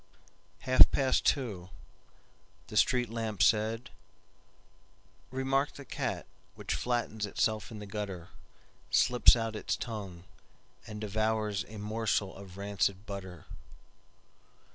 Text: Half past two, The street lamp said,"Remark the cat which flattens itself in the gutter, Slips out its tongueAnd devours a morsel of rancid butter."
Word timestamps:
Half 0.61 0.89
past 0.89 1.27
two, 1.27 1.69
The 2.69 2.75
street 2.75 3.07
lamp 3.07 3.43
said,"Remark 3.43 5.73
the 5.73 5.85
cat 5.85 6.25
which 6.55 6.73
flattens 6.73 7.27
itself 7.27 7.69
in 7.69 7.77
the 7.77 7.85
gutter, 7.85 8.29
Slips 8.89 9.35
out 9.35 9.55
its 9.55 9.77
tongueAnd 9.77 11.01
devours 11.01 11.65
a 11.67 11.77
morsel 11.77 12.35
of 12.35 12.57
rancid 12.57 13.05
butter." 13.05 13.45